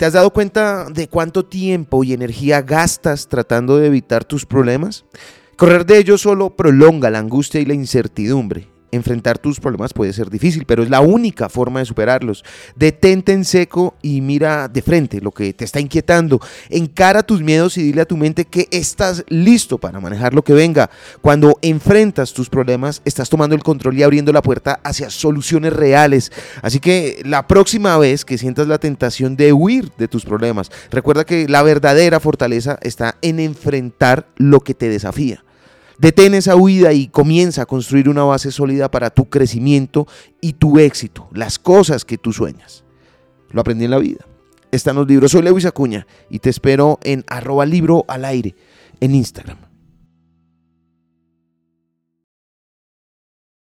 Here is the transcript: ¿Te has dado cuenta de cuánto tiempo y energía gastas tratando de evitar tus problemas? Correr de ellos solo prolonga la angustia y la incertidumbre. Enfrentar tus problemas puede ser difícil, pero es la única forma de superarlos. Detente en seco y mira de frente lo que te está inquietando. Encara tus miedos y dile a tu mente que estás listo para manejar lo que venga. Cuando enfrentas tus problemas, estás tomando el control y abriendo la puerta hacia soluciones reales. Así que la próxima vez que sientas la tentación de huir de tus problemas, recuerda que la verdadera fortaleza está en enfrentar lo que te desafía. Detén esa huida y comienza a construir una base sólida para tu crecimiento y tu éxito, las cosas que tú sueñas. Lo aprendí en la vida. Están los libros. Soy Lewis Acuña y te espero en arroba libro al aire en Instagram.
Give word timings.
¿Te 0.00 0.06
has 0.06 0.14
dado 0.14 0.30
cuenta 0.30 0.86
de 0.88 1.08
cuánto 1.08 1.44
tiempo 1.44 2.02
y 2.04 2.14
energía 2.14 2.62
gastas 2.62 3.28
tratando 3.28 3.76
de 3.76 3.88
evitar 3.88 4.24
tus 4.24 4.46
problemas? 4.46 5.04
Correr 5.56 5.84
de 5.84 5.98
ellos 5.98 6.22
solo 6.22 6.56
prolonga 6.56 7.10
la 7.10 7.18
angustia 7.18 7.60
y 7.60 7.66
la 7.66 7.74
incertidumbre. 7.74 8.69
Enfrentar 8.92 9.38
tus 9.38 9.60
problemas 9.60 9.92
puede 9.92 10.12
ser 10.12 10.30
difícil, 10.30 10.64
pero 10.66 10.82
es 10.82 10.90
la 10.90 11.00
única 11.00 11.48
forma 11.48 11.80
de 11.80 11.86
superarlos. 11.86 12.44
Detente 12.74 13.32
en 13.32 13.44
seco 13.44 13.94
y 14.02 14.20
mira 14.20 14.68
de 14.68 14.82
frente 14.82 15.20
lo 15.20 15.30
que 15.30 15.52
te 15.52 15.64
está 15.64 15.80
inquietando. 15.80 16.40
Encara 16.68 17.22
tus 17.22 17.42
miedos 17.42 17.76
y 17.78 17.82
dile 17.82 18.02
a 18.02 18.06
tu 18.06 18.16
mente 18.16 18.44
que 18.44 18.68
estás 18.70 19.24
listo 19.28 19.78
para 19.78 20.00
manejar 20.00 20.34
lo 20.34 20.42
que 20.42 20.52
venga. 20.52 20.90
Cuando 21.20 21.58
enfrentas 21.62 22.32
tus 22.32 22.48
problemas, 22.48 23.02
estás 23.04 23.28
tomando 23.28 23.54
el 23.54 23.62
control 23.62 23.98
y 23.98 24.02
abriendo 24.02 24.32
la 24.32 24.42
puerta 24.42 24.80
hacia 24.82 25.10
soluciones 25.10 25.72
reales. 25.72 26.32
Así 26.62 26.80
que 26.80 27.22
la 27.24 27.46
próxima 27.46 27.96
vez 27.98 28.24
que 28.24 28.38
sientas 28.38 28.66
la 28.66 28.78
tentación 28.78 29.36
de 29.36 29.52
huir 29.52 29.92
de 29.98 30.08
tus 30.08 30.24
problemas, 30.24 30.70
recuerda 30.90 31.24
que 31.24 31.48
la 31.48 31.62
verdadera 31.62 32.20
fortaleza 32.20 32.78
está 32.82 33.16
en 33.22 33.40
enfrentar 33.40 34.26
lo 34.36 34.60
que 34.60 34.74
te 34.74 34.88
desafía. 34.88 35.44
Detén 36.00 36.32
esa 36.32 36.56
huida 36.56 36.94
y 36.94 37.08
comienza 37.08 37.60
a 37.62 37.66
construir 37.66 38.08
una 38.08 38.24
base 38.24 38.50
sólida 38.50 38.90
para 38.90 39.10
tu 39.10 39.28
crecimiento 39.28 40.06
y 40.40 40.54
tu 40.54 40.78
éxito, 40.78 41.28
las 41.34 41.58
cosas 41.58 42.06
que 42.06 42.16
tú 42.16 42.32
sueñas. 42.32 42.84
Lo 43.50 43.60
aprendí 43.60 43.84
en 43.84 43.90
la 43.90 43.98
vida. 43.98 44.24
Están 44.70 44.96
los 44.96 45.06
libros. 45.06 45.32
Soy 45.32 45.42
Lewis 45.42 45.66
Acuña 45.66 46.06
y 46.30 46.38
te 46.38 46.48
espero 46.48 46.98
en 47.02 47.22
arroba 47.26 47.66
libro 47.66 48.06
al 48.08 48.24
aire 48.24 48.54
en 49.00 49.14
Instagram. 49.14 49.58